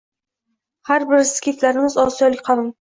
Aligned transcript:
Ha, 0.89 0.97
biz– 1.13 1.35
skiflarmiz” 1.41 2.01
Osiyolik 2.09 2.47
qavm 2.53 2.69